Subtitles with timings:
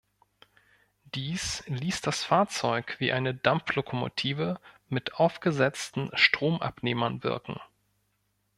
[1.13, 7.59] Dies ließ das Fahrzeug wie eine Dampflokomotive mit aufgesetzten Stromabnehmern wirken.